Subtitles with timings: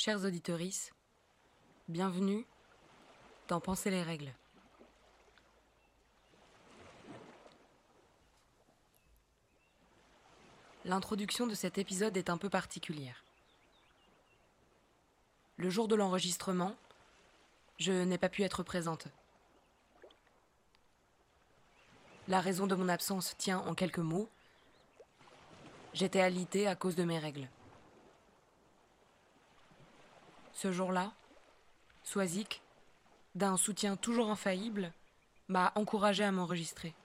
[0.00, 0.92] Chers auditorices,
[1.88, 2.46] bienvenue
[3.48, 4.32] dans Penser les règles.
[10.84, 13.24] L'introduction de cet épisode est un peu particulière.
[15.56, 16.76] Le jour de l'enregistrement,
[17.80, 19.08] je n'ai pas pu être présente.
[22.28, 24.28] La raison de mon absence tient en quelques mots.
[25.92, 27.48] J'étais alitée à cause de mes règles.
[30.60, 31.12] Ce jour-là,
[32.02, 32.62] Swazik,
[33.36, 34.92] d'un soutien toujours infaillible,
[35.46, 36.96] m'a encouragé à m'enregistrer.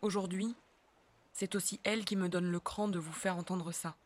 [0.00, 0.54] Aujourd'hui,
[1.32, 3.96] c'est aussi elle qui me donne le cran de vous faire entendre ça.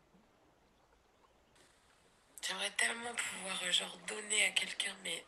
[2.41, 5.23] J'aimerais tellement pouvoir euh, genre donner à quelqu'un, mais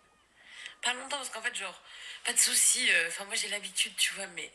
[0.80, 1.83] pas longtemps parce qu'en fait genre
[2.24, 2.91] pas de soucis.
[2.92, 4.50] euh, Enfin moi j'ai l'habitude, tu vois, mais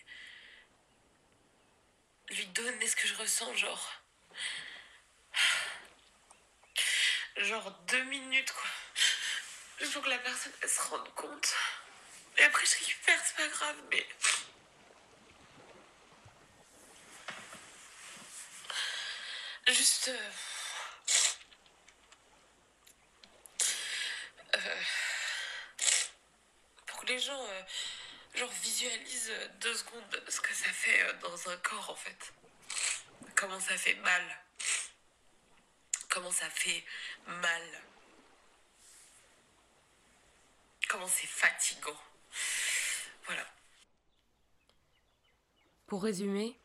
[2.32, 3.92] lui donner ce que je ressens, genre
[7.40, 8.70] genre deux minutes quoi.
[9.82, 11.56] Il faut que la personne se rende compte.
[12.38, 14.08] Et après je récupère, c'est pas grave, mais
[19.68, 20.08] juste.
[20.10, 20.30] euh,
[24.56, 24.82] euh,
[26.86, 27.62] pour que les gens euh,
[28.36, 32.34] genre visualisent deux secondes ce que ça fait dans un corps en fait.
[33.36, 34.24] Comment ça fait mal.
[36.10, 36.84] Comment ça fait
[37.28, 37.62] mal.
[40.90, 41.98] Comment c'est fatigant.
[43.26, 43.46] Voilà.
[45.86, 46.58] Pour résumer,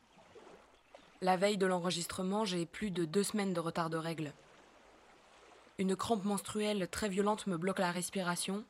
[1.21, 4.33] la veille de l'enregistrement, j'ai plus de deux semaines de retard de règles.
[5.79, 8.65] Une crampe menstruelle très violente me bloque la respiration,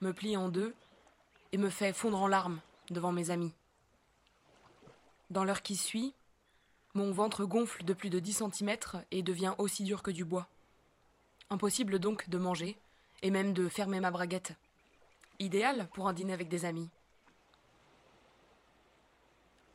[0.00, 0.74] me plie en deux
[1.52, 3.54] et me fait fondre en larmes devant mes amis.
[5.30, 6.14] Dans l'heure qui suit,
[6.94, 8.76] mon ventre gonfle de plus de 10 cm
[9.10, 10.46] et devient aussi dur que du bois.
[11.48, 12.76] Impossible donc de manger
[13.22, 14.54] et même de fermer ma braguette.
[15.38, 16.88] Idéal pour un dîner avec des amis.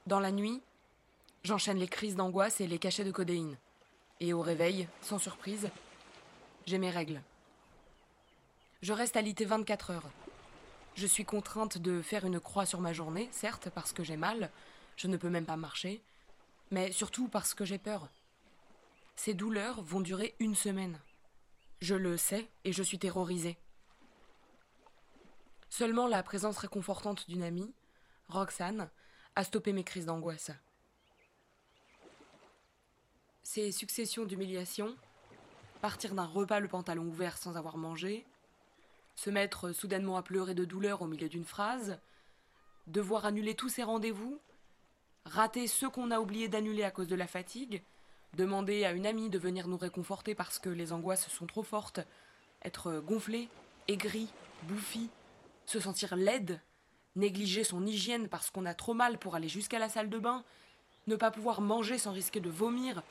[0.06, 0.62] Dans la nuit,
[1.44, 3.58] j'enchaîne les crises d'angoisse et les cachets de codéine.
[4.20, 5.70] Et au réveil, sans surprise,
[6.66, 7.22] j'ai mes règles.
[8.82, 10.10] Je reste alitée 24 heures.
[10.96, 14.50] Je suis contrainte de faire une croix sur ma journée, certes, parce que j'ai mal,
[14.96, 16.02] je ne peux même pas marcher,
[16.72, 18.10] mais surtout parce que j'ai peur.
[19.16, 21.00] Ces douleurs vont durer une semaine.
[21.80, 23.58] Je le sais et je suis terrorisée.
[25.70, 27.74] Seulement la présence réconfortante d'une amie,
[28.30, 28.90] Roxane,
[29.36, 30.52] a stoppé mes crises d'angoisse.
[33.44, 34.96] Ces successions d'humiliations,
[35.82, 38.26] partir d'un repas le pantalon ouvert sans avoir mangé,
[39.16, 42.00] se mettre soudainement à pleurer de douleur au milieu d'une phrase,
[42.88, 44.40] devoir annuler tous ses rendez-vous,
[45.28, 47.84] rater ceux qu'on a oublié d'annuler à cause de la fatigue,
[48.34, 52.00] demander à une amie de venir nous réconforter parce que les angoisses sont trop fortes,
[52.64, 53.50] être gonflé,
[53.88, 54.28] aigri,
[54.64, 55.10] bouffi,
[55.66, 56.62] se sentir laide,
[57.16, 60.44] négliger son hygiène parce qu'on a trop mal pour aller jusqu'à la salle de bain,
[61.08, 63.04] ne pas pouvoir manger sans risquer de vomir,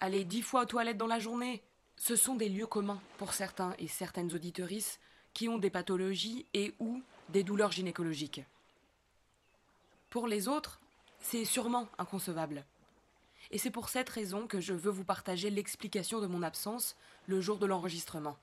[0.00, 1.62] aller dix fois aux toilettes dans la journée,
[1.96, 5.00] ce sont des lieux communs pour certains et certaines auditorices
[5.34, 8.42] qui ont des pathologies et ou des douleurs gynécologiques.
[10.10, 10.80] Pour les autres,
[11.20, 12.64] c'est sûrement inconcevable.
[13.50, 16.96] Et c'est pour cette raison que je veux vous partager l'explication de mon absence
[17.26, 18.36] le jour de l'enregistrement.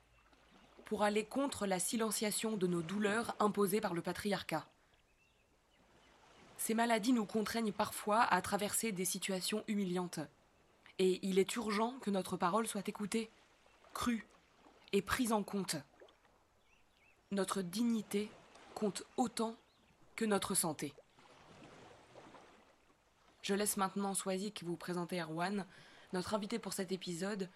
[0.84, 4.66] Pour aller contre la silenciation de nos douleurs imposées par le patriarcat.
[6.58, 10.20] Ces maladies nous contraignent parfois à traverser des situations humiliantes.
[10.98, 13.30] Et il est urgent que notre parole soit écoutée,
[13.92, 14.26] crue
[14.92, 15.76] et prise en compte.
[17.30, 18.30] Notre dignité
[18.74, 19.56] compte autant
[20.14, 20.94] que notre santé.
[23.46, 25.66] Je laisse maintenant Swazik vous présenter Erwan,
[26.12, 27.48] notre invité pour cet épisode,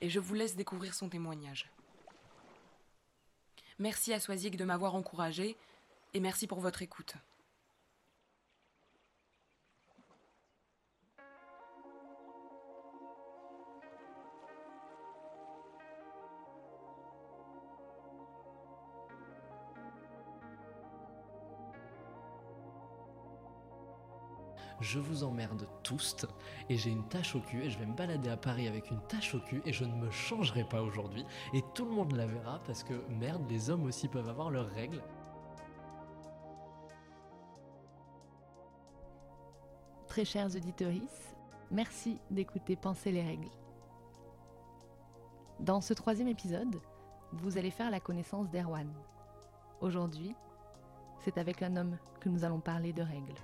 [0.00, 1.70] et je vous laisse découvrir son témoignage.
[3.78, 5.56] Merci à Swazik de m'avoir encouragé,
[6.12, 7.14] et merci pour votre écoute.
[24.88, 26.24] Je vous emmerde tous
[26.70, 29.00] et j'ai une tache au cul et je vais me balader à Paris avec une
[29.02, 32.24] tache au cul et je ne me changerai pas aujourd'hui et tout le monde la
[32.24, 35.02] verra parce que merde, les hommes aussi peuvent avoir leurs règles.
[40.06, 40.90] Très chers auditeurs,
[41.70, 43.50] merci d'écouter Penser les règles.
[45.60, 46.80] Dans ce troisième épisode,
[47.32, 48.90] vous allez faire la connaissance d'Erwan.
[49.82, 50.34] Aujourd'hui,
[51.18, 53.34] c'est avec un homme que nous allons parler de règles.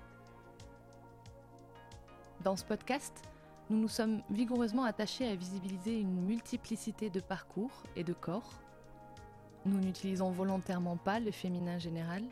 [2.45, 3.23] Dans ce podcast,
[3.71, 8.61] nous nous sommes vigoureusement attachés à visibiliser une multiplicité de parcours et de corps.
[9.65, 12.23] Nous n'utilisons volontairement pas le féminin général,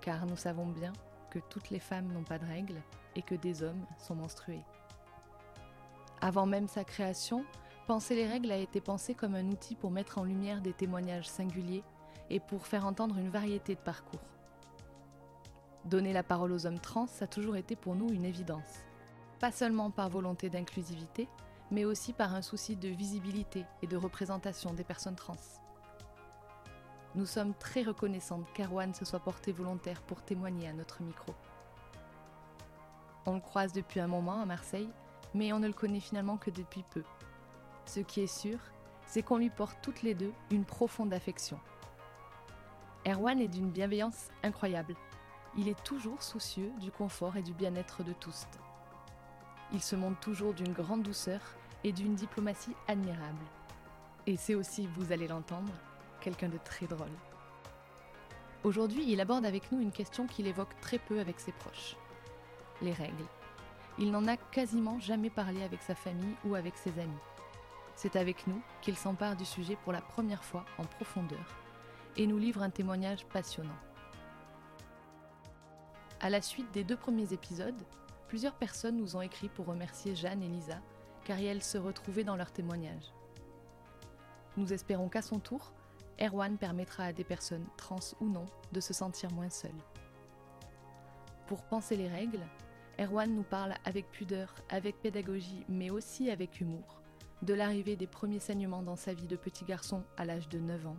[0.00, 0.94] car nous savons bien
[1.30, 2.80] que toutes les femmes n'ont pas de règles
[3.14, 4.64] et que des hommes sont menstrués.
[6.22, 7.44] Avant même sa création,
[7.86, 11.28] Penser les règles a été pensé comme un outil pour mettre en lumière des témoignages
[11.28, 11.82] singuliers
[12.28, 14.20] et pour faire entendre une variété de parcours.
[15.86, 18.84] Donner la parole aux hommes trans a toujours été pour nous une évidence,
[19.40, 21.26] pas seulement par volonté d'inclusivité,
[21.70, 25.36] mais aussi par un souci de visibilité et de représentation des personnes trans.
[27.14, 31.34] Nous sommes très reconnaissantes qu'Arwan se soit porté volontaire pour témoigner à notre micro.
[33.24, 34.90] On le croise depuis un moment à Marseille,
[35.34, 37.02] mais on ne le connaît finalement que depuis peu.
[37.86, 38.58] Ce qui est sûr,
[39.06, 41.58] c'est qu'on lui porte toutes les deux une profonde affection.
[43.06, 44.94] Erwan est d'une bienveillance incroyable.
[45.56, 48.46] Il est toujours soucieux du confort et du bien-être de tous.
[49.72, 51.40] Il se montre toujours d'une grande douceur
[51.84, 53.44] et d'une diplomatie admirable.
[54.26, 55.72] Et c'est aussi, vous allez l'entendre,
[56.20, 57.08] quelqu'un de très drôle.
[58.64, 61.96] Aujourd'hui, il aborde avec nous une question qu'il évoque très peu avec ses proches.
[62.82, 63.24] Les règles.
[63.98, 67.12] Il n'en a quasiment jamais parlé avec sa famille ou avec ses amis.
[67.94, 71.44] C'est avec nous qu'il s'empare du sujet pour la première fois en profondeur
[72.16, 73.76] et nous livre un témoignage passionnant.
[76.20, 77.82] À la suite des deux premiers épisodes,
[78.30, 80.80] plusieurs personnes nous ont écrit pour remercier Jeanne et Lisa
[81.24, 83.12] car elles se retrouvaient dans leur témoignage.
[84.56, 85.72] Nous espérons qu'à son tour,
[86.20, 89.82] Erwan permettra à des personnes trans ou non de se sentir moins seules.
[91.48, 92.46] Pour penser les règles,
[93.00, 97.02] Erwan nous parle avec pudeur, avec pédagogie, mais aussi avec humour
[97.42, 100.86] de l'arrivée des premiers saignements dans sa vie de petit garçon à l'âge de 9
[100.86, 100.98] ans,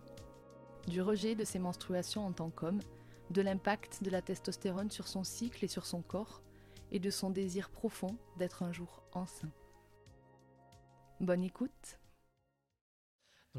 [0.90, 2.82] du rejet de ses menstruations en tant qu'homme,
[3.30, 6.42] de l'impact de la testostérone sur son cycle et sur son corps,
[6.92, 9.52] et de son désir profond d'être un jour enceint.
[11.20, 12.00] Bonne écoute.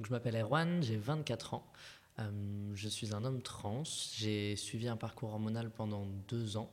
[0.01, 1.73] Je m'appelle Erwan, j'ai 24 ans.
[2.19, 3.85] Euh, je suis un homme trans.
[3.85, 6.71] J'ai suivi un parcours hormonal pendant deux ans,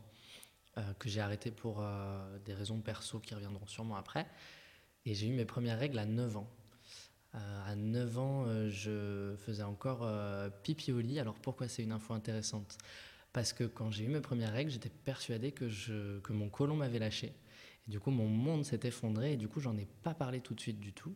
[0.78, 4.26] euh, que j'ai arrêté pour euh, des raisons perso qui reviendront sûrement après.
[5.06, 6.50] Et j'ai eu mes premières règles à 9 ans.
[7.34, 10.04] À 9 ans, je faisais encore
[10.64, 11.20] pipi au lit.
[11.20, 12.78] Alors pourquoi c'est une info intéressante?
[13.34, 17.34] Parce que quand j'ai eu mes premières règles, j'étais persuadé que, mon côlon m'avait lâché.
[17.88, 20.56] Et du coup, mon monde s'est effondré et du coup, j'en ai pas parlé tout
[20.56, 21.16] de suite du tout.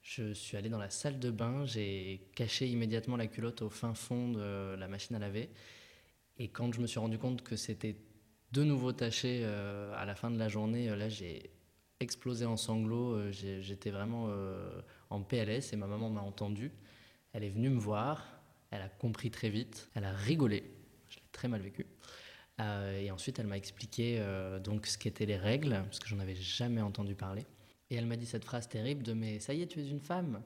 [0.00, 3.94] Je suis allé dans la salle de bain, j'ai caché immédiatement la culotte au fin
[3.94, 5.50] fond de la machine à laver.
[6.38, 7.96] Et quand je me suis rendu compte que c'était
[8.52, 11.50] de nouveau taché à la fin de la journée, là, j'ai
[12.00, 13.14] explosé en sanglots.
[13.14, 14.80] Euh, j'étais vraiment euh,
[15.10, 16.72] en PLS et ma maman m'a entendu.
[17.32, 18.26] Elle est venue me voir,
[18.70, 20.64] elle a compris très vite, elle a rigolé.
[21.38, 21.86] Très mal vécu.
[22.58, 24.20] Euh, et ensuite, elle m'a expliqué
[24.64, 27.46] donc ce qu'étaient les règles, parce que j'en avais jamais entendu parler.
[27.90, 30.00] Et elle m'a dit cette phrase terrible de mais ça y est, tu es une
[30.00, 30.42] femme,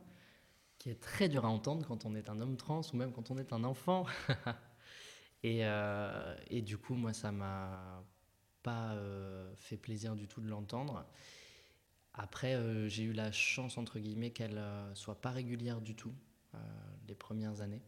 [0.79, 3.31] qui est très dur à entendre quand on est un homme trans ou même quand
[3.31, 4.05] on est un enfant.
[5.43, 5.63] et,
[6.51, 8.05] et, du coup, moi, ça m'a
[8.63, 8.95] pas
[9.57, 11.07] fait plaisir du tout de l'entendre.
[12.15, 16.15] Après, euh, j'ai eu la chance, entre guillemets, qu'elle euh, soit pas régulière du tout
[16.55, 16.59] euh,
[17.09, 17.81] les premières années.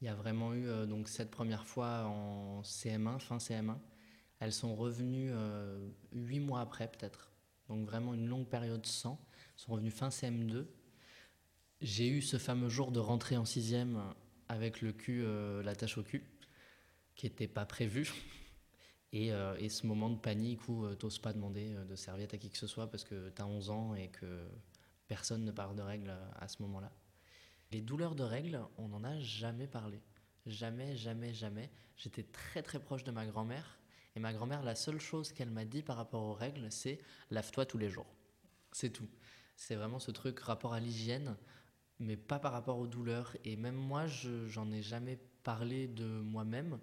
[0.00, 3.78] Il y a vraiment eu donc cette première fois en CM1, fin CM1.
[4.38, 5.32] Elles sont revenues
[6.12, 7.32] huit mois après, peut-être.
[7.68, 9.20] Donc vraiment une longue période sans.
[9.32, 10.66] Elles sont revenues fin CM2.
[11.80, 14.00] J'ai eu ce fameux jour de rentrée en sixième
[14.48, 15.24] avec le cul,
[15.64, 16.24] la tâche au cul,
[17.16, 18.12] qui n'était pas prévu.
[19.14, 22.38] Euh, et, ce moment de panique où euh, t'oses pas demander euh, de serviette à
[22.38, 24.46] qui que ce soit parce que tu as 11 ans et que
[25.06, 26.92] personne ne parle de règles à ce moment-là.
[27.70, 30.02] Les douleurs de règles, on n'en a jamais parlé.
[30.46, 31.70] Jamais, jamais, jamais.
[31.96, 33.78] J'étais très très proche de ma grand-mère.
[34.16, 36.98] Et ma grand-mère, la seule chose qu'elle m'a dit par rapport aux règles, c'est
[37.30, 38.06] lave-toi tous les jours.
[38.72, 39.08] C'est tout.
[39.56, 41.36] C'est vraiment ce truc rapport à l'hygiène,
[41.98, 43.36] mais pas par rapport aux douleurs.
[43.44, 46.78] Et même moi, je j'en ai jamais parlé de moi-même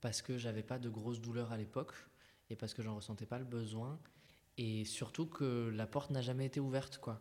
[0.00, 1.94] parce que j'avais pas de grosses douleurs à l'époque
[2.50, 3.98] et parce que j'en ressentais pas le besoin
[4.58, 7.20] et surtout que la porte n'a jamais été ouverte quoi.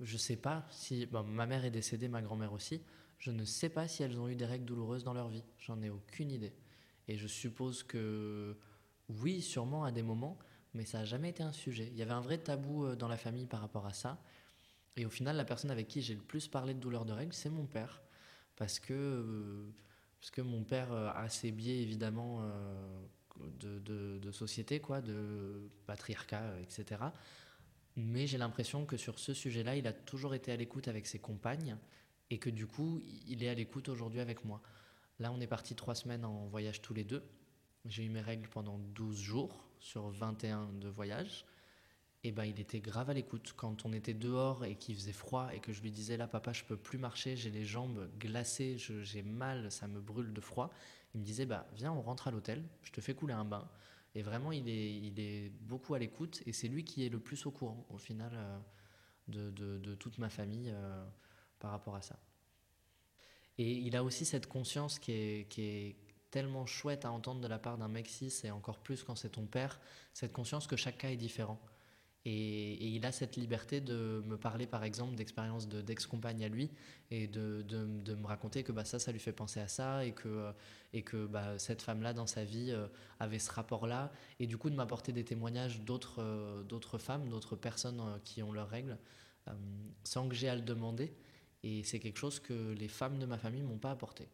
[0.00, 2.82] Je sais pas si ma mère est décédée, ma grand-mère aussi.
[3.18, 5.44] Je ne sais pas si elles ont eu des règles douloureuses dans leur vie.
[5.58, 6.52] J'en ai aucune idée.
[7.08, 8.56] Et je suppose que
[9.08, 10.38] oui, sûrement à des moments,
[10.74, 11.88] mais ça n'a jamais été un sujet.
[11.92, 14.20] Il y avait un vrai tabou euh, dans la famille par rapport à ça.
[14.96, 17.32] Et au final, la personne avec qui j'ai le plus parlé de douleurs de règles,
[17.32, 18.02] c'est mon père.
[18.56, 19.70] Parce que euh,
[20.20, 26.58] parce que mon père euh, a ses biais évidemment euh, de, société, quoi, de patriarcat,
[26.60, 27.00] etc.
[27.96, 31.18] Mais j'ai l'impression que sur ce sujet-là, il a toujours été à l'écoute avec ses
[31.18, 31.76] compagnes
[32.30, 34.60] et que du coup, il est à l'écoute aujourd'hui avec moi.
[35.18, 37.22] Là, on est parti trois semaines en voyage tous les deux.
[37.86, 41.46] J'ai eu mes règles pendant 12 jours sur 21 de voyage.
[42.24, 43.54] et ben il était grave à l'écoute.
[43.56, 46.52] Quand on était dehors et qu'il faisait froid et que je lui disais là papa
[46.52, 50.70] je peux plus marcher, j'ai les jambes glacées, j'ai mal, ça me brûle de froid,
[51.14, 53.68] il me disait bah viens on rentre à l'hôtel, je te fais couler un bain.
[54.16, 57.50] Et vraiment il est, beaucoup à l'écoute et c'est lui qui est le plus au
[57.50, 61.04] courant au final euh, de, toute ma famille euh,
[61.58, 62.18] par rapport à ça.
[63.58, 65.96] Et il a aussi cette conscience qui est, qui est
[66.30, 69.28] tellement chouette à entendre de la part d'un mec cis et encore plus quand c'est
[69.28, 69.78] ton père,
[70.14, 71.60] cette conscience que chaque cas est différent.
[72.28, 76.70] Et, il a cette liberté de me parler, par exemple, d'expériences d'ex-compagne à lui
[77.12, 77.64] et de,
[78.14, 80.50] me raconter que bah, ça, ça lui fait penser à ça et que,
[80.92, 82.88] et que bah, cette femme-là, dans sa vie, euh,
[83.20, 84.10] avait ce rapport-là.
[84.40, 88.42] Et du coup, de m'apporter des témoignages d'autres euh, d'autres femmes, d'autres personnes euh, qui
[88.42, 88.98] ont leurs règles,
[90.02, 91.14] sans que j'ai à le demander.
[91.62, 94.28] Et c'est quelque chose que les femmes de ma famille m'ont pas apporté.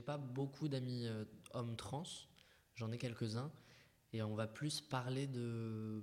[0.00, 2.04] J'ai pas beaucoup d'amis euh, hommes trans,
[2.74, 3.52] j'en ai quelques-uns,
[4.14, 6.02] et on va plus parler de,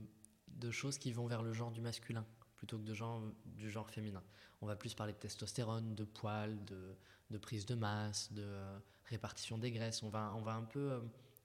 [0.50, 2.24] de choses qui vont vers le genre du masculin
[2.58, 4.22] plutôt que de genre, du genre féminin.
[4.62, 6.96] On va plus parler de testostérone, de poils, de,
[7.32, 10.04] de prise de masse, de euh, répartition des graisses.
[10.04, 10.92] On va, on va un peu.
[10.92, 11.00] Euh,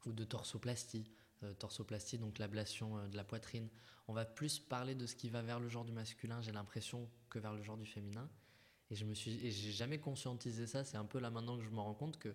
[0.05, 1.11] ou de torsoplastie.
[1.59, 3.69] torsoplastie, donc l'ablation de la poitrine.
[4.09, 7.09] On va plus parler de ce qui va vers le genre du masculin, j'ai l'impression,
[7.31, 8.29] que vers le genre du féminin.
[8.93, 10.85] Et je me suis, et j'ai jamais conscientisé ça.
[10.85, 12.35] C'est un peu là maintenant que je me rends compte que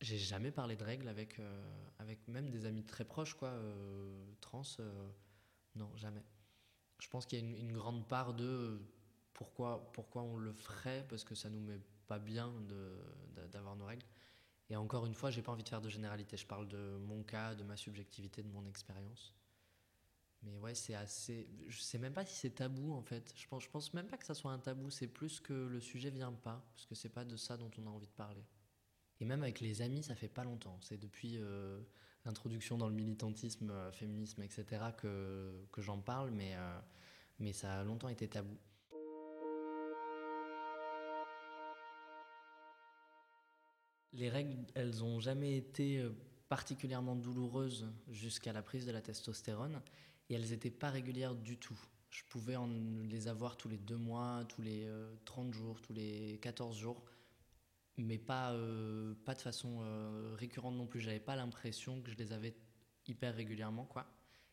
[0.00, 1.62] j'ai jamais parlé de règles avec, euh,
[1.98, 4.62] avec même des amis très proches, quoi, euh, trans.
[4.80, 5.10] Euh,
[5.74, 6.24] non, jamais.
[7.00, 8.80] Je pense qu'il y a une, grande part de
[9.34, 12.50] pourquoi, pourquoi on le ferait, parce que ça nous met pas bien
[13.52, 14.06] d'avoir nos règles.
[14.70, 16.38] Et encore une fois, j'ai pas envie de faire de généralité.
[16.38, 19.34] Je parle de mon cas, de ma subjectivité, de mon expérience.
[20.42, 21.48] Mais ouais, c'est assez.
[21.68, 23.32] Je sais même pas si c'est tabou en fait.
[23.36, 24.90] Je pense, je pense même pas que ça soit un tabou.
[24.90, 27.86] C'est plus que le sujet vient pas, parce que c'est pas de ça dont on
[27.86, 28.44] a envie de parler.
[29.20, 30.78] Et même avec les amis, ça fait pas longtemps.
[30.80, 31.82] C'est depuis euh,
[32.24, 34.64] l'introduction dans le militantisme, euh, féminisme, etc.
[34.96, 36.80] que, que j'en parle, mais, euh,
[37.38, 38.56] mais ça a longtemps été tabou.
[44.14, 46.04] Les règles, elles ont jamais été
[46.48, 49.80] particulièrement douloureuses jusqu'à la prise de la testostérone
[50.30, 51.78] et elles n'étaient pas régulières du tout.
[52.08, 52.68] Je pouvais en
[53.08, 54.88] les avoir tous les deux mois, tous les
[55.24, 57.04] 30 euh, jours, tous les 14 jours,
[57.98, 61.00] mais pas, euh, pas de façon euh, récurrente non plus.
[61.00, 62.54] J'avais pas l'impression que je les avais
[63.06, 64.06] hyper régulièrement, quoi.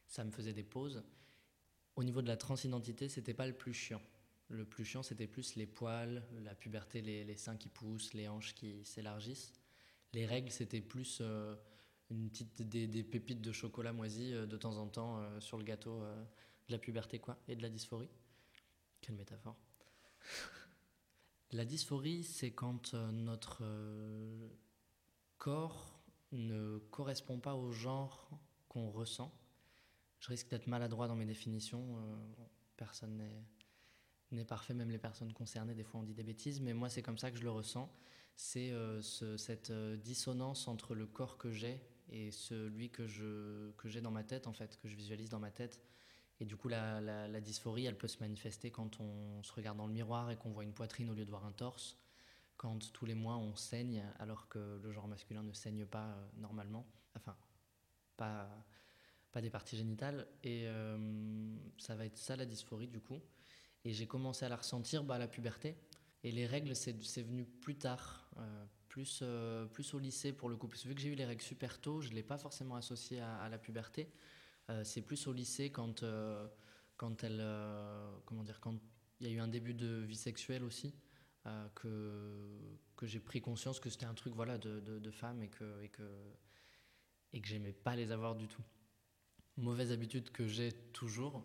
[0.08, 1.04] Ça me faisait des pauses.
[1.96, 4.02] Au niveau de la transidentité, c'était pas le plus chiant.
[4.50, 8.28] Le plus chiant, c'était plus les poils, la puberté, les, les, seins qui poussent, les
[8.28, 9.52] hanches qui s'élargissent.
[10.14, 11.22] Les règles, c'était plus
[12.10, 15.64] une petite, des, pépites de chocolat moisi euh, de temps en temps euh, sur le
[15.64, 16.24] gâteau euh,
[16.68, 18.10] de la puberté quoi, et de la dysphorie.
[19.02, 19.56] Quelle métaphore.
[21.52, 23.64] la dysphorie, c'est quand notre
[25.38, 26.00] corps
[26.32, 28.30] ne correspond pas au genre
[28.68, 29.34] qu'on ressent.
[30.20, 31.96] Je risque d'être maladroit dans mes définitions.
[32.76, 33.24] personne
[34.32, 37.04] n'est parfait, même les personnes concernées, des fois on dit des bêtises, mais moi c'est
[37.04, 37.90] comme ça que je le ressens.
[38.36, 38.74] C'est
[39.38, 44.24] cette dissonance entre le corps que j'ai et celui que je que j'ai dans ma
[44.24, 45.82] tête en fait, que je visualise dans ma tête.
[46.40, 49.88] Et du coup, la, la, dysphorie, elle peut se manifester quand on se regarde dans
[49.88, 51.98] le miroir et qu'on voit une poitrine au lieu de voir un torse,
[52.58, 56.28] quand tous les mois on saigne alors que le genre masculin ne saigne pas euh,
[56.38, 56.86] normalement,
[57.16, 57.36] enfin,
[58.18, 58.50] pas,
[59.32, 60.28] pas des parties génitales.
[60.44, 63.20] Et euh, ça va être ça la dysphorie du coup.
[63.84, 65.76] Et j'ai commencé à la ressentir bah, à la puberté.
[66.24, 68.66] Et les règles, c'est venu plus tard, euh,
[68.98, 70.68] plus, euh, plus au lycée pour le coup.
[70.68, 73.48] Vu que j'ai eu les règles super tôt, je ne l'ai pas forcément associé à,
[73.48, 74.10] la puberté.
[74.72, 76.48] Euh, c'est plus au lycée quand, euh,
[76.96, 77.46] quand elle.
[78.26, 78.74] comment dire Quand
[79.20, 80.96] il y a eu un début de vie sexuelle aussi.
[81.76, 82.34] que,
[82.96, 85.90] que j'ai pris conscience que c'était un truc voilà, de, de, femme et que, et
[85.90, 86.10] que,
[87.34, 88.64] et que j'aimais pas les avoir du tout.
[89.58, 91.44] Mauvaise habitude que j'ai toujours,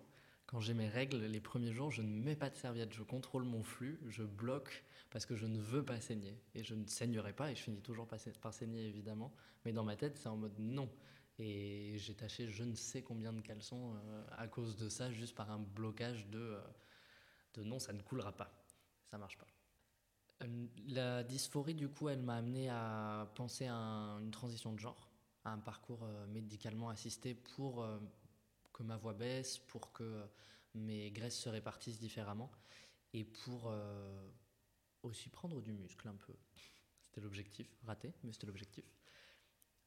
[0.53, 3.43] quand j'ai mes règles, les premiers jours, je ne mets pas de serviette, je contrôle
[3.43, 6.39] mon flux, je bloque parce que je ne veux pas saigner.
[6.55, 9.33] Et je ne saignerai pas, et je finis toujours par saigner évidemment,
[9.65, 10.91] mais dans ma tête, c'est en mode non.
[11.39, 15.35] Et j'ai taché je ne sais combien de caleçons euh, à cause de ça, juste
[15.35, 16.61] par un blocage de, euh,
[17.55, 18.53] de non, ça ne coulera pas,
[19.11, 19.47] ça marche pas.
[20.43, 23.75] Euh, la dysphorie, du coup, elle m'a amené à penser à
[24.21, 25.09] une transition de genre,
[25.47, 27.87] à un parcours médicalement assisté pour
[28.83, 30.25] que ma voix baisse, pour que
[30.75, 32.51] mes graisses se répartissent différemment
[33.13, 34.29] et pour euh,
[35.03, 36.35] aussi prendre du muscle un peu.
[37.01, 38.85] C'était l'objectif, raté, mais c'était l'objectif.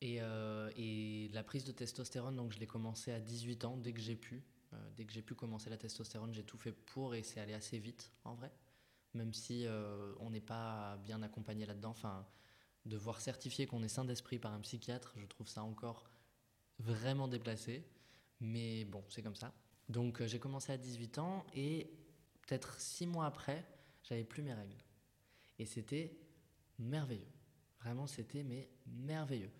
[0.01, 3.93] Et, euh, et, la prise de testostérone, donc je l'ai commencé à 18 ans, dès
[3.93, 4.43] que j'ai pu.
[4.73, 7.53] Euh, dès que j'ai pu commencer la testostérone, j'ai tout fait pour et c'est allé
[7.53, 8.51] assez vite en vrai.
[9.13, 9.65] Même si
[10.19, 11.91] on n'est pas bien accompagné là-dedans.
[11.91, 12.27] Enfin,
[12.85, 16.03] devoir certifier qu'on est sain d'esprit par un psychiatre, je trouve ça encore
[16.79, 17.85] vraiment déplacé.
[18.39, 19.53] Mais bon, c'est comme ça.
[19.89, 21.91] Donc j'ai commencé à 18 ans et
[22.41, 23.65] peut-être six mois après,
[24.03, 24.83] j'avais plus mes règles.
[25.59, 26.17] Et c'était
[26.79, 27.31] merveilleux.
[27.79, 29.51] Vraiment, c'était mais merveilleux.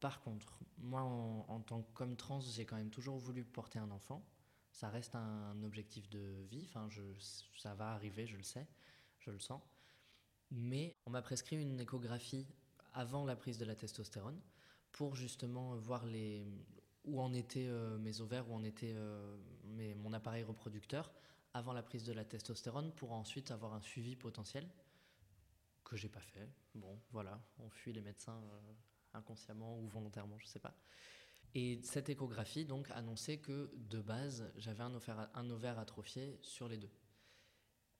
[0.00, 4.24] Par contre, moi, en, tant qu'homme trans, j'ai quand même toujours voulu porter un enfant.
[4.70, 6.64] Ça reste un objectif de vie.
[6.68, 7.02] Enfin, je,
[7.56, 8.66] ça va arriver, je le sais,
[9.18, 9.60] je le sens.
[10.50, 12.46] Mais on m'a prescrit une échographie
[12.94, 14.40] avant la prise de la testostérone
[14.92, 16.46] pour justement voir les,
[17.08, 19.36] où en étaient euh, mes ovaires, où en était euh,
[19.96, 21.12] mon appareil reproducteur
[21.54, 24.68] avant la prise de la testostérone pour ensuite avoir un suivi potentiel
[25.84, 26.48] que j'ai pas fait.
[26.74, 28.72] Bon, voilà, on fuit les médecins euh,
[29.14, 30.76] inconsciemment ou volontairement, je sais pas.
[31.54, 34.92] Et cette échographie donc annonçait que de base, j'avais un
[35.34, 36.90] un ovaire atrophié sur les deux.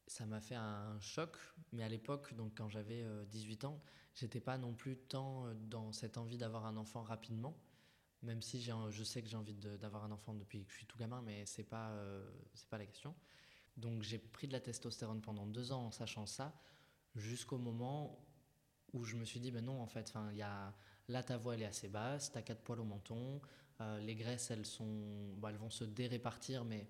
[0.07, 1.37] Ça m'a fait un choc,
[1.73, 3.81] mais à l'époque, donc quand j'avais 18 ans,
[4.15, 7.57] j'étais pas non plus tant dans cette envie d'avoir un enfant rapidement
[8.23, 10.99] même si je sais que j'ai envie d'avoir un enfant depuis que je suis tout
[10.99, 12.29] gamin, mais c'est pas, euh,
[12.71, 13.15] pas la question.
[13.77, 16.53] Donc j'ai pris de la testostérone pendant deux ans en sachant ça,
[17.15, 18.25] jusqu'au moment
[18.93, 20.75] où je me suis dit, ben non, en fait, y a,
[21.09, 23.41] là ta voix elle est assez basse, tu as quatre poils au menton,
[23.81, 26.89] euh, les graisses elles, sont, bah, elles vont se dérépartir, mais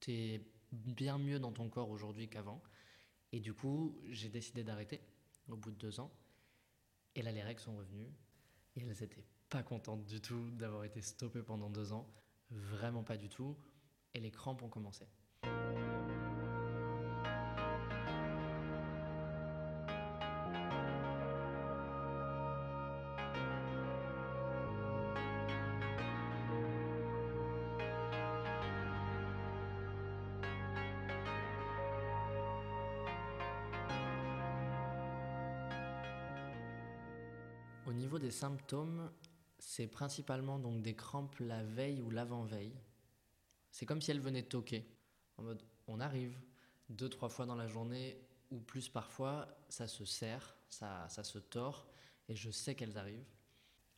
[0.00, 2.62] tu es bien mieux dans ton corps aujourd'hui qu'avant.
[3.32, 5.00] Et du coup, j'ai décidé d'arrêter
[5.48, 6.12] au bout de deux ans.
[7.14, 8.12] Et là, les règles sont revenues
[8.76, 9.24] et elles étaient
[9.60, 12.08] contente du tout d'avoir été stoppée pendant deux ans.
[12.50, 13.54] Vraiment pas du tout.
[14.14, 15.06] Et les crampes ont commencé.
[37.84, 39.10] Au niveau des symptômes,
[39.64, 42.74] c'est principalement donc des crampes la veille ou l'avant-veille.
[43.70, 44.84] C'est comme si elles venaient toquer.
[45.38, 46.36] En mode, on arrive
[46.88, 48.20] deux, trois fois dans la journée
[48.50, 51.86] ou plus parfois, ça se serre, ça, ça se tord
[52.28, 53.30] et je sais qu'elles arrivent.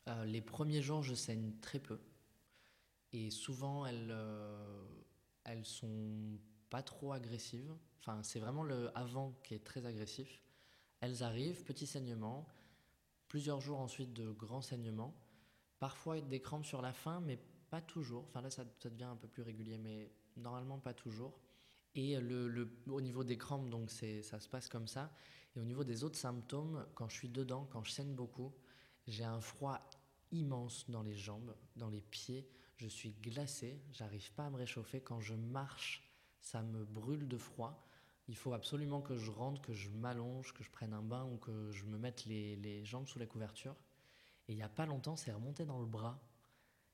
[0.09, 1.99] Euh, les premiers jours, je saigne très peu.
[3.13, 4.85] Et souvent, elles, euh,
[5.45, 7.75] elles sont pas trop agressives.
[8.01, 10.43] Enfin, c'est vraiment le avant qui est très agressif.
[11.01, 12.47] Elles arrivent, petit saignement,
[13.29, 15.15] plusieurs jours ensuite de grands saignements.
[15.85, 18.25] Parfois des crampes sur la fin, mais pas toujours.
[18.31, 21.39] Enfin là, ça, devient un peu plus régulier, mais normalement pas toujours.
[21.95, 25.13] Et le, au niveau des crampes, donc ça se passe comme ça.
[25.55, 28.55] Et au niveau des autres symptômes, quand je suis dedans, quand je saigne beaucoup,
[29.07, 29.79] j'ai un froid
[30.33, 32.49] immense dans les jambes, dans les pieds.
[32.77, 35.03] Je suis glacé, j'arrive pas à me réchauffer.
[35.03, 36.03] Quand je marche,
[36.41, 37.87] ça me brûle de froid.
[38.29, 41.37] Il faut absolument que je rentre, que je m'allonge, que je prenne un bain ou
[41.37, 43.77] que je me mette les, les jambes sous la couverture.
[44.49, 46.21] Et il n'y a pas longtemps, c'est remonté dans le bras,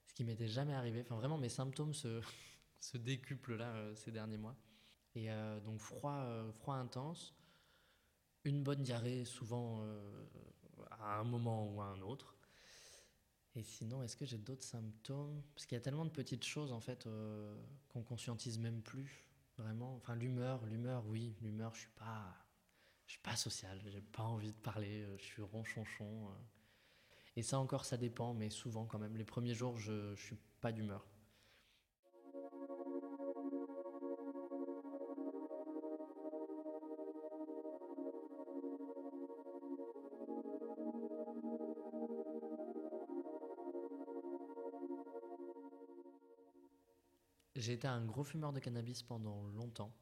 [0.06, 1.00] ce qui m'était jamais arrivé.
[1.00, 2.20] Enfin, vraiment, mes symptômes se,
[2.94, 4.56] décuplent là euh, ces derniers mois.
[5.14, 7.34] Et euh, donc, froid, euh, froid intense,
[8.44, 9.84] une bonne diarrhée, souvent
[10.90, 12.36] à un moment ou à un autre.
[13.56, 15.42] Et sinon, est-ce que j'ai d'autres symptômes?
[15.54, 17.06] Parce qu'il y a tellement de petites choses en fait
[17.88, 19.26] qu'on conscientise même plus
[19.58, 19.94] vraiment.
[19.96, 21.74] Enfin, l'humeur, l'humeur, oui, l'humeur.
[21.74, 22.34] Je suis pas,
[23.06, 23.78] je suis pas social.
[23.88, 25.06] J'ai pas envie de parler.
[25.18, 26.30] Je suis ronchonchon.
[27.40, 29.16] Et ça encore, ça dépend, mais souvent quand même.
[29.16, 31.08] Les premiers jours, je ne suis pas d'humeur.
[47.56, 49.96] J'ai été un gros fumeur de cannabis pendant longtemps.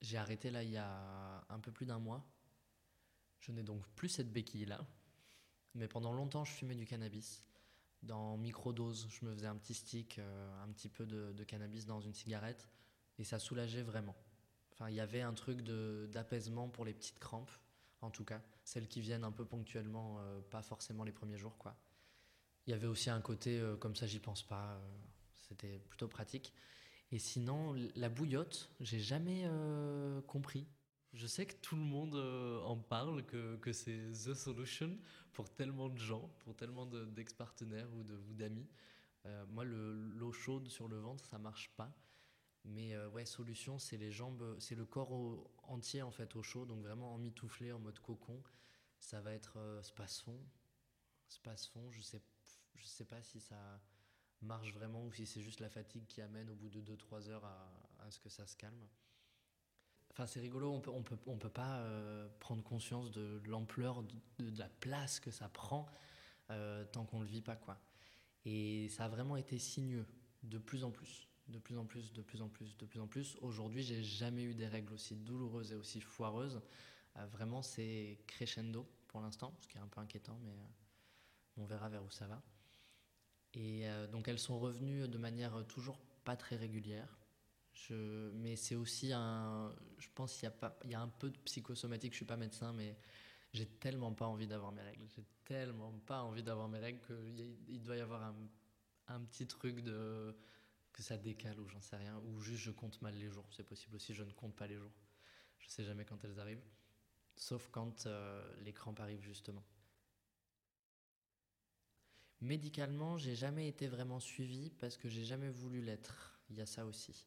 [0.00, 2.26] J'ai arrêté là il y a un peu plus d'un mois.
[3.38, 4.84] Je n'ai donc plus cette béquille là.
[5.74, 7.44] Mais pendant longtemps, je fumais du cannabis.
[8.02, 12.00] Dans microdose, je me faisais un petit stick, euh, un petit peu de, cannabis dans
[12.00, 12.68] une cigarette,
[13.18, 14.16] et ça soulageait vraiment.
[14.72, 17.50] Enfin, il y avait un truc d'apaisement pour les petites crampes,
[18.00, 21.58] en tout cas, celles qui viennent un peu ponctuellement, euh, pas forcément les premiers jours,
[21.58, 21.76] quoi.
[22.66, 24.80] Il y avait aussi un côté euh, comme ça, j'y pense pas.
[25.36, 26.54] C'était plutôt pratique.
[27.12, 29.44] Et sinon, la bouillotte, j'ai jamais
[30.28, 30.68] compris.
[31.12, 34.96] Je sais que tout le monde euh, en parle, que, que c'est the solution
[35.32, 38.68] pour tellement de gens, pour tellement d'ex-partenaires ou d'amis.
[39.26, 41.92] Euh, moi, l'eau chaude sur le ventre, ça marche pas.
[42.64, 45.12] Mais euh, ouais, solution, c'est les jambes, c'est le corps
[45.64, 48.42] entier en fait au chaud, donc vraiment emmitouflé en mode cocon.
[48.98, 50.38] Ça va être space-fond.
[51.28, 52.22] Space-fond, je sais,
[52.74, 53.80] je sais pas si ça
[54.42, 57.44] marche vraiment ou si c'est juste la fatigue qui amène au bout de 2-3 heures
[57.44, 58.88] à, ce que ça se calme.
[60.10, 64.02] Enfin, c'est rigolo, on peut, on peut, on peut pas euh, prendre conscience de l'ampleur
[64.02, 65.86] de, la place que ça prend
[66.50, 67.78] euh, tant qu'on le vit pas, quoi.
[68.44, 70.06] Et ça a vraiment été sinueux,
[70.42, 73.06] de plus en plus, de plus en plus, de plus en plus, de plus en
[73.06, 73.36] plus.
[73.40, 76.60] Aujourd'hui, j'ai jamais eu des règles aussi douloureuses et aussi foireuses.
[77.16, 80.56] Euh, vraiment, c'est crescendo pour l'instant, ce qui est un peu inquiétant, mais
[81.56, 82.42] on verra vers où ça va.
[83.54, 87.19] Et donc elles sont revenues de manière toujours pas très régulière.
[87.90, 89.74] Mais c'est aussi un.
[89.98, 90.50] Je pense qu'il
[90.84, 92.12] y, a un peu de psychosomatique.
[92.12, 92.96] Je suis pas médecin, mais
[93.52, 95.06] j'ai tellement pas envie d'avoir mes règles.
[95.16, 98.34] J'ai tellement pas envie d'avoir mes règles qu'il doit y avoir
[99.08, 100.36] un, petit truc de.
[100.92, 102.20] que ça décale ou j'en sais rien.
[102.26, 103.46] Ou juste je compte mal les jours.
[103.50, 104.92] C'est possible aussi, je ne compte pas les jours.
[105.58, 106.64] Je sais jamais quand elles arrivent.
[107.36, 109.64] Sauf quand euh, les crampes arrivent justement.
[112.40, 116.40] Médicalement, j'ai jamais été vraiment suivi parce que j'ai jamais voulu l'être.
[116.48, 117.26] Il y a ça aussi.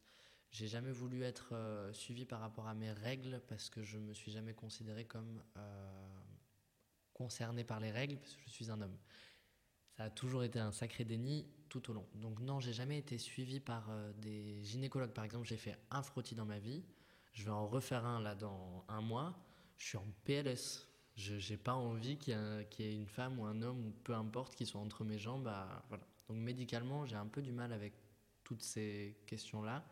[0.53, 4.13] J'ai jamais voulu être euh, suivi par rapport à mes règles parce que je me
[4.13, 6.21] suis jamais considéré comme euh,
[7.11, 8.95] concerné par les règles parce que je suis un homme.
[9.97, 12.05] Ça a toujours été un sacré déni tout au long.
[12.13, 15.11] Donc non, j'ai jamais été suivi par euh, des gynécologues.
[15.11, 16.83] Par exemple, j'ai fait un frottis dans ma vie.
[17.33, 19.35] Je vais en refaire un là dans un mois.
[19.79, 20.87] Je suis en PLS.
[21.15, 24.55] Je n'ai pas envie qu'il y, ait une femme ou un homme, ou peu importe,
[24.55, 25.51] qui soit entre mes jambes.
[25.89, 26.05] Voilà.
[26.27, 27.93] Donc médicalement, j'ai un peu du mal avec
[28.43, 29.83] toutes ces questions-là.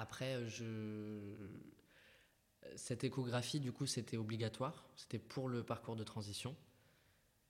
[0.00, 1.36] Après, je...
[2.76, 4.84] cette échographie, du coup, c'était obligatoire.
[4.96, 6.56] C'était pour le parcours de transition.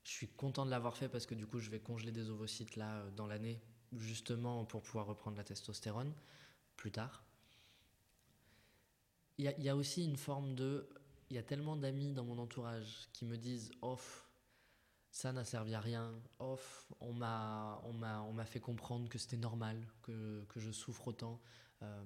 [0.05, 2.77] Je suis content de l'avoir fait parce que du coup, je vais congeler des ovocytes
[2.77, 3.61] là dans l'année,
[3.93, 6.13] justement pour pouvoir reprendre la testostérone
[6.77, 7.23] plus tard.
[9.39, 10.89] Il y, y, a aussi une forme de
[11.31, 14.29] il y a tellement d'amis dans mon entourage qui me disent off,
[15.13, 19.19] ça n'a servi à rien, off, on m'a, on m'a, on m'a fait comprendre que
[19.19, 21.41] c'était normal, que, que, je souffre autant.
[21.83, 22.05] Euh,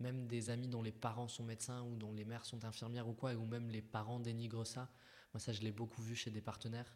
[0.00, 3.14] même des amis dont les parents sont médecins ou dont les mères sont infirmières ou
[3.14, 4.90] quoi, ou même les parents dénigrent ça.
[5.32, 6.94] Moi, ça, je l'ai beaucoup vu chez des partenaires.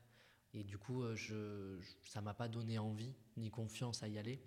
[0.55, 4.43] Et du coup, euh, je, ça m'a pas donné envie ni confiance à y aller.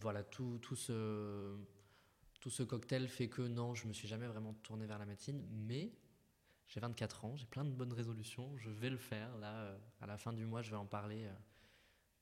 [0.00, 1.56] voilà, tout, ce,
[2.40, 5.46] tout ce cocktail fait que non, je me suis jamais vraiment tourné vers la médecine,
[5.50, 5.92] mais
[6.66, 9.36] j'ai 24 ans, j'ai plein de bonnes résolutions, je vais le faire.
[9.38, 11.28] Là, euh, à la fin du mois, je vais en parler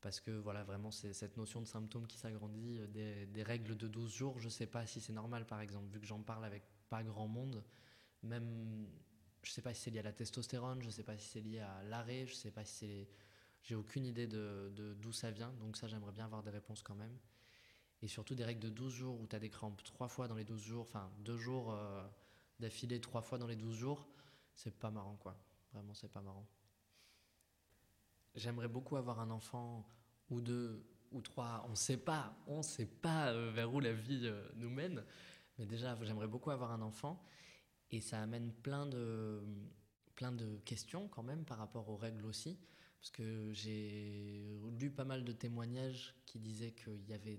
[0.01, 3.89] parce que voilà, vraiment, c'est cette notion de symptômes qui s'agrandit, euh, des, règles de
[3.89, 4.39] 12 jours.
[4.39, 7.29] Je sais pas si c'est normal, par exemple, vu que j'en parle avec pas grand
[7.29, 7.65] monde.
[8.23, 8.87] Même,
[9.43, 11.61] je sais pas si c'est lié à la testostérone, je sais pas si c'est lié
[11.61, 13.09] à l'arrêt, je sais pas si c'est.
[13.63, 16.95] J'ai aucune idée de d'où ça vient, donc ça, j'aimerais bien avoir des réponses quand
[16.95, 17.19] même.
[18.01, 20.37] Et surtout des règles de 12 jours où tu as des crampes trois fois dans
[20.37, 21.77] les 12 jours, enfin deux jours
[22.61, 24.07] d'affilée trois fois dans les 12 jours
[24.57, 25.37] c'est pas marrant quoi.
[25.73, 26.47] Vraiment, c'est pas marrant.
[28.37, 29.89] J'aimerais beaucoup avoir un enfant
[30.31, 31.67] ou deux ou trois.
[31.69, 35.05] On sait pas, on sait pas euh, vers où la vie euh, nous mène.
[35.59, 37.23] Mais déjà, j'aimerais beaucoup avoir un enfant
[37.91, 39.43] et ça amène plein de
[40.15, 42.59] plein de questions quand même par rapport aux règles aussi,
[42.99, 47.39] parce que j'ai lu pas mal de témoignages qui disaient qu'il y avait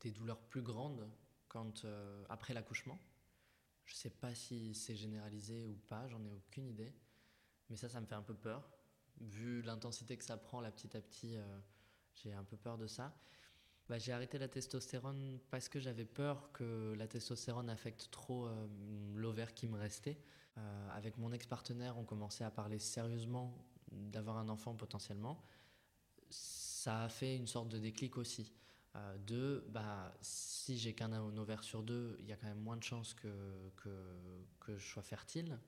[0.00, 1.08] des douleurs plus grandes
[1.84, 2.98] euh, après l'accouchement
[3.84, 6.94] je sais pas si c'est généralisé ou pas, j'en ai aucune idée.
[7.68, 8.68] Mais ça, ça me fait un peu peur.
[9.22, 11.58] Vu l'intensité que ça prend là petit à petit, euh,
[12.14, 13.14] j'ai un peu peur de ça.
[13.88, 18.66] Bah, j'ai arrêté la testostérone parce que j'avais peur que la testostérone affecte trop euh,
[19.14, 20.18] l'ovaire qui me restait.
[20.56, 25.44] Euh, avec mon ex-partenaire, on commençait à parler sérieusement d'avoir un enfant potentiellement.
[26.30, 28.52] Ça a fait une sorte de déclic aussi.
[28.94, 32.76] Euh, deux, bah, si j'ai qu'un ovaire sur deux, il y a quand même moins
[32.76, 33.28] de chances que,
[33.76, 35.58] que je sois fertile.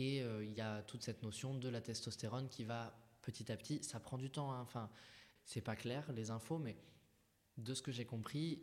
[0.00, 3.56] Et euh, il y a toute cette notion de la testostérone qui va petit à
[3.58, 4.62] petit, ça prend du temps, hein.
[4.62, 4.88] enfin,
[5.44, 6.74] c'est pas clair les infos, mais
[7.58, 8.62] de ce que j'ai compris,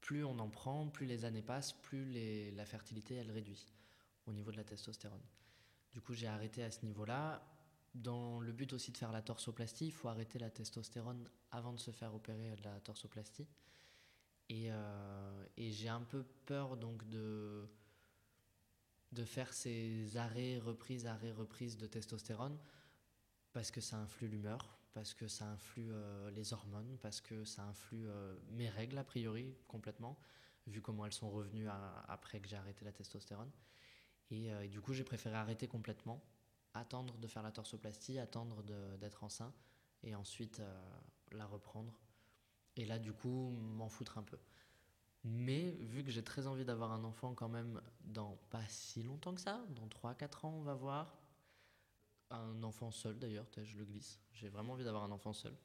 [0.00, 3.64] plus on en prend, plus les années passent, plus la fertilité elle réduit
[4.26, 5.22] au niveau de la testostérone.
[5.92, 7.46] Du coup, j'ai arrêté à ce niveau-là.
[7.94, 11.78] Dans le but aussi de faire la torsoplastie, il faut arrêter la testostérone avant de
[11.78, 13.46] se faire opérer de la torsoplastie.
[14.48, 17.68] Et, euh, et j'ai un peu peur donc de,
[19.12, 22.58] de faire ces arrêts, reprises, arrêts, reprises de testostérone
[23.52, 27.62] parce que ça influe l'humeur, parce que ça influe euh, les hormones, parce que ça
[27.64, 30.18] influe euh, mes règles a priori complètement,
[30.66, 31.66] vu comment elles sont revenues
[32.06, 33.50] après que j'ai arrêté la testostérone.
[34.30, 36.22] Et, et du coup, j'ai préféré arrêter complètement
[36.74, 38.62] attendre de faire la torsoplastie, attendre
[38.98, 39.52] d'être enceint
[40.02, 40.80] et ensuite euh,
[41.32, 41.92] la reprendre.
[42.76, 44.38] Et là, du coup, m'en foutre un peu.
[45.24, 49.34] Mais vu que j'ai très envie d'avoir un enfant quand même dans pas si longtemps
[49.34, 51.18] que ça, dans 3-4 ans, on va voir.
[52.30, 54.20] Un enfant seul d'ailleurs, je le glisse.
[54.32, 55.56] J'ai vraiment envie d'avoir un enfant seul.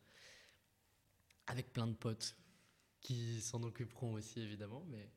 [1.48, 2.36] avec plein de potes
[3.02, 4.84] qui s'en occuperont aussi évidemment.
[4.90, 5.10] Mais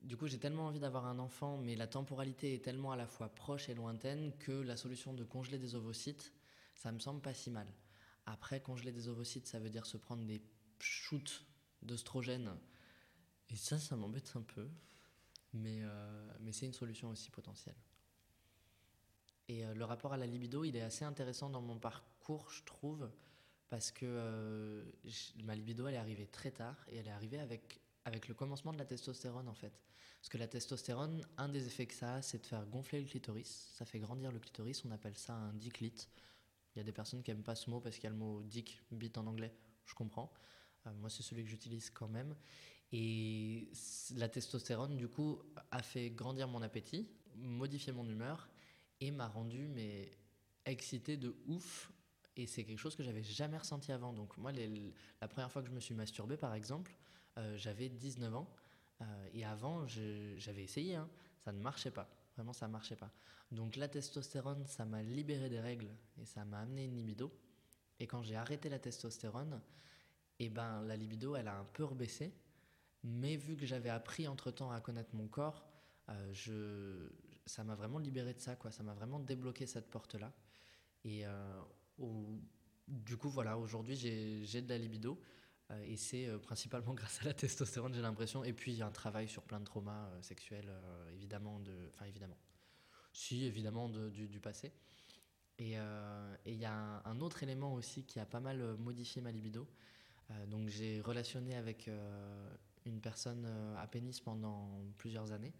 [0.00, 3.06] du coup, j'ai tellement envie d'avoir un enfant, mais la temporalité est tellement à la
[3.06, 6.32] fois proche et lointaine que la solution de congeler des ovocytes,
[6.74, 7.66] ça me semble pas si mal.
[8.26, 10.40] Après, congeler des ovocytes, ça veut dire se prendre des
[10.78, 11.44] shoots
[11.82, 12.56] d'oestrogène.
[13.50, 14.68] Et ça, ça m'embête un peu.
[15.54, 17.76] Mais, euh, mais c'est une solution aussi potentielle.
[19.48, 22.62] Et euh, le rapport à la libido, il est assez intéressant dans mon parcours, je
[22.64, 23.10] trouve,
[23.70, 24.84] parce que euh,
[25.44, 28.72] ma libido, elle est arrivée très tard et elle est arrivée avec, avec le commencement
[28.72, 29.80] de la testostérone, en fait.
[30.20, 33.06] Parce que la testostérone, un des effets que ça a, c'est de faire gonfler le
[33.06, 33.70] clitoris.
[33.74, 36.08] Ça fait grandir le clitoris, on appelle ça un diclite.
[36.74, 38.16] Il y a des personnes qui n'aiment pas ce mot parce qu'il y a le
[38.16, 39.54] mot dick, bit en anglais,
[39.86, 40.30] je comprends.
[40.96, 42.34] moi, c'est celui que j'utilise quand même.
[42.92, 43.70] Et
[44.16, 48.48] la testostérone, du coup, a fait grandir mon appétit, modifier mon humeur
[49.00, 50.10] et m'a rendu mais
[50.64, 51.92] excité de ouf.
[52.36, 54.12] Et c'est quelque chose que j'avais jamais ressenti avant.
[54.12, 56.96] Donc moi, la première fois que je me suis masturbé, par exemple,
[57.36, 58.48] euh, j'avais 19 ans.
[59.00, 61.08] Euh, et avant, j'avais essayé, hein,
[61.44, 62.08] ça ne marchait pas.
[62.36, 63.10] Vraiment, ça ne marchait pas.
[63.50, 67.32] Donc la testostérone, ça m'a libéré des règles et ça m'a amené une libido.
[67.98, 69.60] Et quand j'ai arrêté la testostérone,
[70.38, 72.32] eh ben, la libido, elle a un peu rebaissé.
[73.04, 75.64] Mais vu que j'avais appris entre-temps à connaître mon corps,
[76.08, 77.10] euh, je,
[77.46, 78.70] ça m'a vraiment libéré de ça, quoi.
[78.70, 80.32] Ça m'a vraiment débloqué cette porte-là.
[81.04, 81.60] Et euh,
[82.88, 85.20] du coup, voilà, aujourd'hui, j'ai de la libido.
[85.70, 88.42] Euh, et c'est principalement grâce à la testostérone, j'ai l'impression.
[88.42, 90.72] Et puis, il y a un travail sur plein de traumas sexuels,
[91.12, 91.60] évidemment.
[91.60, 92.38] De, enfin, évidemment.
[93.12, 94.72] Si, évidemment, de, du, passé.
[95.58, 95.76] Et
[96.46, 99.68] il y a un, autre élément aussi qui a pas mal modifié ma libido.
[100.46, 101.90] donc, j'ai relationné avec
[102.88, 105.54] une personne euh, à pénis pendant plusieurs années.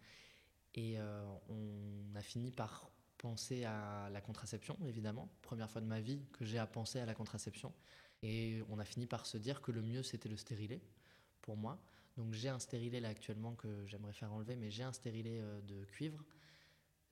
[0.74, 5.28] Et euh, on a fini par penser à la contraception, évidemment.
[5.42, 7.72] Première fois de ma vie que j'ai à penser à la contraception.
[8.22, 10.80] Et on a fini par se dire que le mieux, c'était le stérilet,
[11.42, 11.80] pour moi.
[12.16, 15.60] Donc j'ai un stérilet là actuellement que j'aimerais faire enlever, mais j'ai un stérilet euh,
[15.62, 16.24] de cuivre.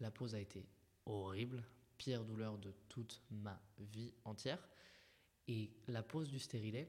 [0.00, 0.68] La pose a été
[1.06, 1.64] horrible,
[1.96, 4.68] pire douleur de toute ma vie entière.
[5.48, 6.88] Et la pose du stérilet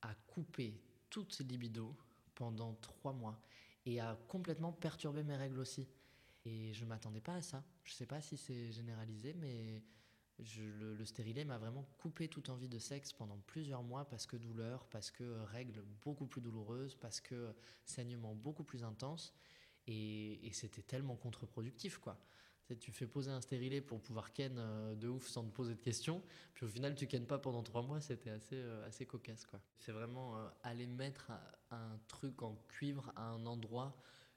[0.00, 1.94] a coupé toute libido
[2.42, 3.40] pendant trois mois
[3.86, 5.86] et a complètement perturbé mes règles aussi.
[6.44, 7.62] Et je m'attendais pas à ça.
[7.84, 9.80] Je sais pas si c'est généralisé, mais
[10.58, 14.36] le, le, stérilet m'a vraiment coupé toute envie de sexe pendant plusieurs mois parce que
[14.36, 19.32] douleur, parce que règles beaucoup plus douloureuses, parce que saignement beaucoup plus intense.
[19.86, 22.18] Et, et c'était tellement contre-productif, quoi
[22.78, 25.80] tu fais poser un stérilet pour pouvoir ken euh, de ouf sans te poser de
[25.80, 26.22] questions,
[26.54, 29.60] puis au final tu ken pas pendant trois mois, c'était assez, euh, assez cocasse quoi.
[29.78, 31.32] C'est vraiment euh, aller mettre
[31.70, 33.96] un, truc en cuivre à un endroit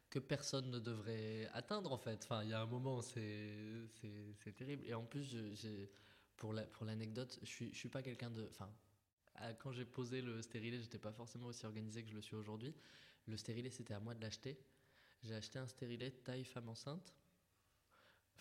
[0.10, 2.24] que personne ne devrait atteindre en fait.
[2.24, 3.90] Enfin, il y a un moment, c'est,
[4.56, 4.84] terrible.
[4.86, 5.36] Et en plus,
[6.38, 8.48] pour, la, pour l'anecdote, je suis, je suis pas quelqu'un de.
[8.52, 8.70] Enfin,
[9.60, 12.74] quand j'ai posé le stérilet, j'étais pas forcément aussi organisé que je le suis aujourd'hui.
[13.28, 14.58] Le stérilet, c'était à moi de l'acheter.
[15.24, 17.14] J'ai acheté un stérilet taille femme enceinte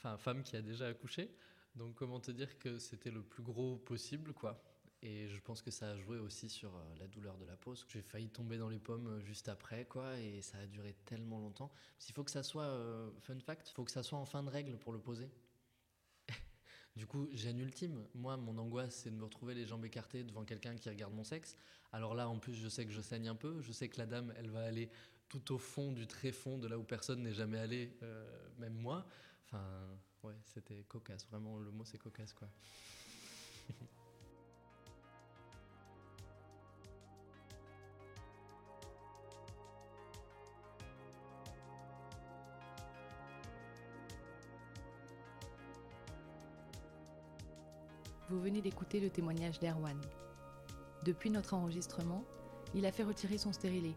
[0.05, 1.35] enfin femme qui a déjà accouché.
[1.75, 4.63] Donc comment te dire que c'était le plus gros possible, quoi.
[5.07, 7.85] Et je pense que ça a joué aussi sur euh, la douleur de la pose.
[7.91, 11.39] J'ai failli tomber dans les pommes euh, juste après, quoi, et ça a duré tellement
[11.39, 11.71] longtemps.
[12.09, 14.43] Il faut que ça soit, euh, fun fact, il faut que ça soit en fin
[14.43, 15.29] de règle pour le poser.
[16.97, 18.07] du coup, gêne ultime.
[18.15, 21.25] Moi, mon angoisse, c'est de me retrouver les jambes écartées devant quelqu'un qui regarde mon
[21.25, 21.59] sexe.
[21.93, 23.61] Alors là, en plus, je sais que je saigne un peu.
[23.61, 24.89] Je sais que la dame, elle va aller
[25.29, 27.99] tout au fond du très fond, de là où personne n'est jamais allé,
[28.59, 29.07] même moi.
[29.55, 29.65] Enfin,
[30.25, 31.27] ouais, c'était cocasse.
[31.31, 32.49] Vraiment, le mot c'est cocasse, quoi.
[48.31, 50.01] Vous venez d'écouter le témoignage d'Erwan.
[51.05, 52.25] Depuis notre enregistrement,
[52.75, 53.95] il a fait retirer son stérilet.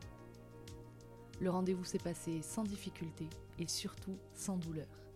[1.39, 5.06] Le rendez-vous s'est passé sans difficulté et surtout sans douleur.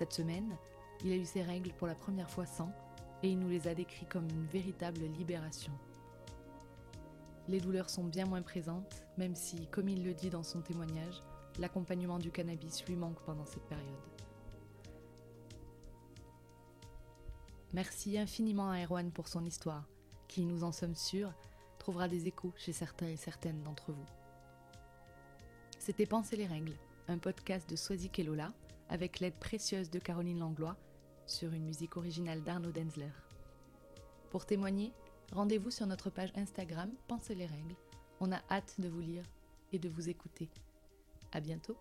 [0.00, 0.56] Cette semaine,
[1.04, 2.72] il a eu ses règles pour la première fois sans,
[3.22, 5.74] et il nous les a décrits comme une véritable libération.
[7.48, 11.20] Les douleurs sont bien moins présentes, même si, comme il le dit dans son témoignage,
[11.58, 13.84] l'accompagnement du cannabis lui manque pendant cette période.
[17.74, 19.84] Merci infiniment à Erwan pour son histoire,
[20.28, 21.34] qui, nous en sommes sûrs,
[21.78, 24.06] trouvera des échos chez certains et certaines d'entre vous.
[25.78, 28.54] C'était Penser les règles, un podcast de Swazik et Lola,
[28.90, 30.76] avec l'aide précieuse de Caroline Langlois
[31.26, 33.12] sur une musique originale d'Arnaud Denzler.
[34.30, 34.92] Pour témoigner,
[35.32, 37.76] rendez-vous sur notre page Instagram Pensez les règles.
[38.20, 39.24] On a hâte de vous lire
[39.72, 40.50] et de vous écouter.
[41.32, 41.76] À bientôt!